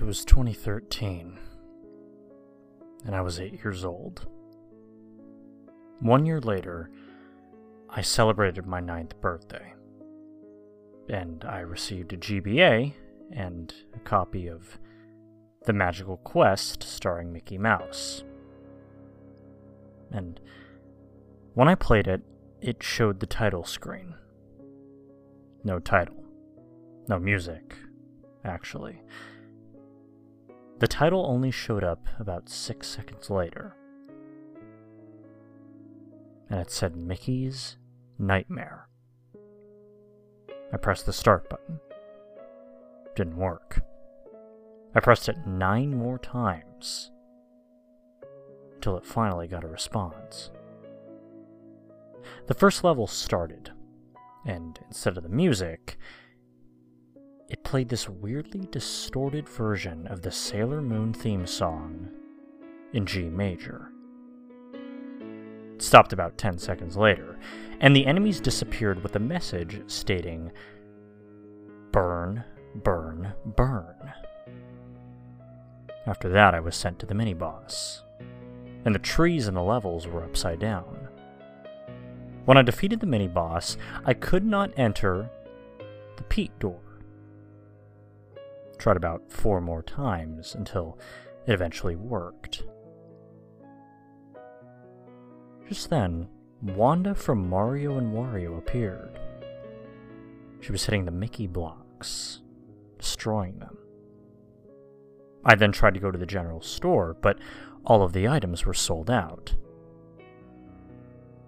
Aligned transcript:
It 0.00 0.06
was 0.06 0.24
2013, 0.24 1.38
and 3.04 3.14
I 3.14 3.20
was 3.20 3.38
eight 3.38 3.62
years 3.62 3.84
old. 3.84 4.26
One 5.98 6.24
year 6.24 6.40
later, 6.40 6.90
I 7.90 8.00
celebrated 8.00 8.64
my 8.66 8.80
ninth 8.80 9.20
birthday, 9.20 9.74
and 11.10 11.44
I 11.44 11.58
received 11.58 12.14
a 12.14 12.16
GBA 12.16 12.94
and 13.32 13.74
a 13.94 13.98
copy 13.98 14.46
of 14.46 14.78
The 15.66 15.74
Magical 15.74 16.16
Quest 16.16 16.82
starring 16.82 17.30
Mickey 17.30 17.58
Mouse. 17.58 18.24
And 20.10 20.40
when 21.52 21.68
I 21.68 21.74
played 21.74 22.06
it, 22.06 22.22
it 22.62 22.82
showed 22.82 23.20
the 23.20 23.26
title 23.26 23.64
screen. 23.64 24.14
No 25.62 25.78
title. 25.78 26.24
No 27.06 27.18
music, 27.18 27.76
actually. 28.46 29.02
The 30.80 30.88
title 30.88 31.26
only 31.26 31.50
showed 31.50 31.84
up 31.84 32.08
about 32.18 32.48
six 32.48 32.88
seconds 32.88 33.28
later. 33.28 33.76
And 36.48 36.58
it 36.58 36.70
said 36.70 36.96
Mickey's 36.96 37.76
Nightmare. 38.18 38.88
I 40.72 40.78
pressed 40.78 41.04
the 41.04 41.12
start 41.12 41.50
button. 41.50 41.80
Didn't 43.14 43.36
work. 43.36 43.82
I 44.94 45.00
pressed 45.00 45.28
it 45.28 45.46
nine 45.46 45.94
more 45.94 46.18
times 46.18 47.10
until 48.74 48.96
it 48.96 49.04
finally 49.04 49.48
got 49.48 49.64
a 49.64 49.68
response. 49.68 50.50
The 52.46 52.54
first 52.54 52.84
level 52.84 53.06
started, 53.06 53.70
and 54.46 54.78
instead 54.86 55.18
of 55.18 55.24
the 55.24 55.28
music, 55.28 55.98
it 57.50 57.64
played 57.64 57.88
this 57.88 58.08
weirdly 58.08 58.68
distorted 58.70 59.48
version 59.48 60.06
of 60.06 60.22
the 60.22 60.30
Sailor 60.30 60.80
Moon 60.80 61.12
theme 61.12 61.46
song 61.46 62.08
in 62.92 63.04
G 63.04 63.24
major. 63.24 63.90
It 65.74 65.82
stopped 65.82 66.12
about 66.12 66.38
10 66.38 66.58
seconds 66.58 66.96
later, 66.96 67.38
and 67.80 67.94
the 67.94 68.06
enemies 68.06 68.40
disappeared 68.40 69.02
with 69.02 69.16
a 69.16 69.20
message 69.20 69.82
stating, 69.88 70.52
Burn, 71.90 72.44
burn, 72.76 73.32
burn. 73.44 74.12
After 76.06 76.28
that, 76.28 76.54
I 76.54 76.60
was 76.60 76.76
sent 76.76 77.00
to 77.00 77.06
the 77.06 77.14
mini 77.14 77.34
boss, 77.34 78.04
and 78.84 78.94
the 78.94 79.00
trees 79.00 79.48
in 79.48 79.54
the 79.54 79.62
levels 79.62 80.06
were 80.06 80.22
upside 80.22 80.60
down. 80.60 81.08
When 82.44 82.56
I 82.56 82.62
defeated 82.62 83.00
the 83.00 83.06
mini 83.06 83.28
boss, 83.28 83.76
I 84.04 84.14
could 84.14 84.44
not 84.44 84.70
enter 84.76 85.28
the 86.16 86.22
Pete 86.24 86.56
door 86.60 86.80
tried 88.80 88.96
about 88.96 89.30
four 89.30 89.60
more 89.60 89.82
times 89.82 90.54
until 90.54 90.98
it 91.46 91.52
eventually 91.52 91.96
worked. 91.96 92.64
Just 95.68 95.90
then, 95.90 96.28
Wanda 96.62 97.14
from 97.14 97.48
Mario 97.48 97.98
and 97.98 98.12
Wario 98.12 98.58
appeared. 98.58 99.20
She 100.60 100.72
was 100.72 100.84
hitting 100.84 101.04
the 101.04 101.10
Mickey 101.10 101.46
blocks, 101.46 102.40
destroying 102.98 103.58
them. 103.58 103.78
I 105.44 105.54
then 105.54 105.72
tried 105.72 105.94
to 105.94 106.00
go 106.00 106.10
to 106.10 106.18
the 106.18 106.26
general 106.26 106.60
store, 106.60 107.16
but 107.20 107.38
all 107.84 108.02
of 108.02 108.12
the 108.12 108.28
items 108.28 108.66
were 108.66 108.74
sold 108.74 109.10
out. 109.10 109.54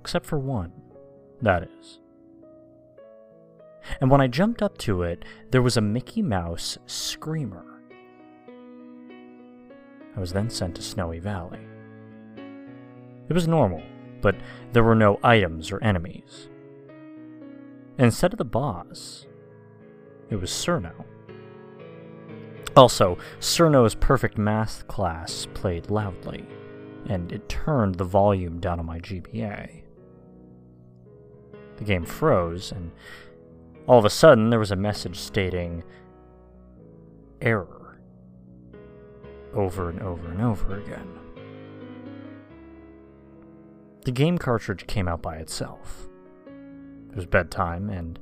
Except 0.00 0.26
for 0.26 0.38
one, 0.38 0.72
that 1.42 1.68
is. 1.78 2.00
And 4.00 4.10
when 4.10 4.20
I 4.20 4.26
jumped 4.26 4.62
up 4.62 4.76
to 4.78 5.02
it, 5.02 5.24
there 5.50 5.62
was 5.62 5.76
a 5.76 5.80
Mickey 5.80 6.22
Mouse 6.22 6.78
screamer. 6.86 7.64
I 10.16 10.20
was 10.20 10.32
then 10.32 10.50
sent 10.50 10.76
to 10.76 10.82
Snowy 10.82 11.18
Valley. 11.18 11.60
It 13.28 13.32
was 13.32 13.48
normal, 13.48 13.82
but 14.20 14.36
there 14.72 14.84
were 14.84 14.94
no 14.94 15.18
items 15.22 15.72
or 15.72 15.82
enemies. 15.82 16.48
Instead 17.98 18.32
of 18.32 18.38
the 18.38 18.44
boss, 18.44 19.26
it 20.30 20.36
was 20.36 20.50
Cirno. 20.50 21.04
Also, 22.76 23.16
Cirno's 23.40 23.94
perfect 23.94 24.36
math 24.36 24.86
class 24.86 25.46
played 25.54 25.90
loudly, 25.90 26.46
and 27.08 27.32
it 27.32 27.48
turned 27.48 27.94
the 27.94 28.04
volume 28.04 28.60
down 28.60 28.78
on 28.78 28.86
my 28.86 28.98
GBA. 29.00 29.82
The 31.78 31.84
game 31.84 32.04
froze, 32.04 32.72
and 32.72 32.90
all 33.86 33.98
of 33.98 34.04
a 34.04 34.10
sudden, 34.10 34.50
there 34.50 34.58
was 34.58 34.70
a 34.72 34.76
message 34.76 35.18
stating 35.18 35.84
error 37.40 37.98
over 39.54 39.88
and 39.88 40.00
over 40.02 40.28
and 40.28 40.42
over 40.42 40.78
again. 40.80 41.08
The 44.04 44.12
game 44.12 44.38
cartridge 44.38 44.86
came 44.86 45.08
out 45.08 45.22
by 45.22 45.36
itself. 45.36 46.08
It 47.10 47.16
was 47.16 47.26
bedtime, 47.26 47.90
and 47.90 48.18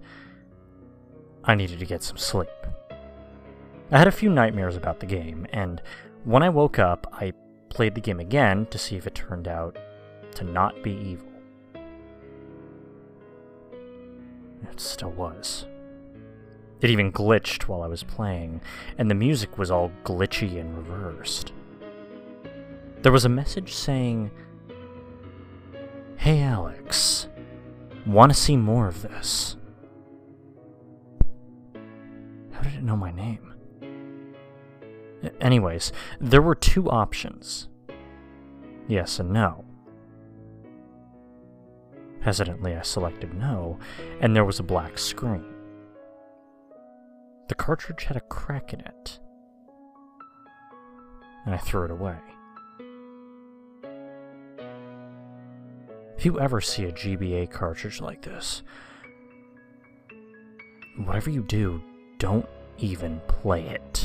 I 1.45 1.55
needed 1.55 1.79
to 1.79 1.87
get 1.87 2.03
some 2.03 2.17
sleep. 2.17 2.49
I 3.91 3.99
had 3.99 4.09
a 4.09 4.13
few 4.13 4.31
nightmares 4.31 4.77
about 4.77 5.01
the 5.01 5.07
game, 5.07 5.47
and 5.53 5.83
when 6.25 6.43
I 6.43 6.49
woke 6.49 6.79
up, 6.79 7.07
I 7.13 7.33
played 7.69 7.95
the 7.95 8.01
game 8.01 8.21
again 8.21 8.67
to 8.71 8.79
see 8.79 8.97
if 8.97 9.07
it 9.07 9.15
turned 9.15 9.49
out 9.49 9.77
to 10.37 10.45
not 10.45 10.83
be 10.83 10.93
evil. 10.93 11.34
It 14.71 14.81
still 14.81 15.11
was. 15.11 15.67
It 16.81 16.91
even 16.91 17.13
glitched 17.13 17.63
while 17.63 17.83
I 17.83 17.87
was 17.87 18.03
playing, 18.03 18.61
and 18.99 19.11
the 19.11 19.15
music 19.15 19.57
was 19.57 19.71
all 19.71 19.91
glitchy 20.05 20.61
and 20.61 20.77
reversed. 20.77 21.53
There 23.03 23.13
was 23.13 23.25
a 23.25 23.29
message 23.31 23.75
saying, 23.75 24.31
Hey 26.17 26.43
Alex, 26.43 27.29
want 28.07 28.33
to 28.33 28.39
see 28.39 28.57
more 28.57 28.89
of 28.89 29.03
this? 29.03 29.57
How 32.53 32.63
did 32.63 32.75
it 32.75 32.83
know 32.83 32.97
my 32.97 33.11
name? 33.11 33.55
Anyways, 35.41 35.93
there 36.21 36.43
were 36.43 36.55
two 36.55 36.91
options 36.91 37.69
yes 38.87 39.19
and 39.19 39.31
no. 39.31 39.65
Hesitantly, 42.25 42.75
I 42.75 42.81
selected 42.81 43.35
no, 43.35 43.79
and 44.21 44.35
there 44.35 44.47
was 44.47 44.59
a 44.59 44.63
black 44.63 44.97
screen. 44.99 45.45
The 47.49 47.55
cartridge 47.55 48.05
had 48.05 48.17
a 48.17 48.23
crack 48.23 48.73
in 48.73 48.81
it, 48.81 49.21
and 51.45 51.55
I 51.55 51.59
threw 51.59 51.85
it 51.85 51.91
away. 51.91 52.17
If 56.17 56.25
you 56.25 56.41
ever 56.41 56.63
see 56.63 56.87
a 56.87 56.93
GBA 56.93 57.51
cartridge 57.51 58.01
like 58.01 58.23
this, 58.23 58.63
whatever 61.05 61.29
you 61.29 61.43
do, 61.43 61.83
don't 62.19 62.49
even 62.79 63.21
play 63.29 63.69
it. 63.69 64.04